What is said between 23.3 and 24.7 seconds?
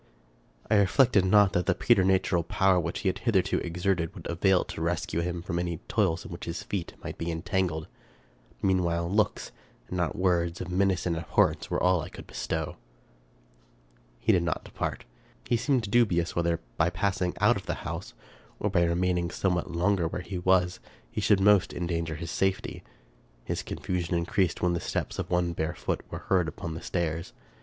His confusion increased